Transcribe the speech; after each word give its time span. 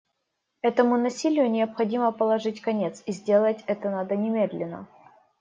Этому 0.63 0.97
насилию 0.97 1.47
необходимо 1.51 2.11
положить 2.11 2.59
конец, 2.59 3.03
и 3.05 3.11
сделать 3.11 3.63
это 3.67 3.91
надо 3.91 4.15
немедленно. 4.15 4.87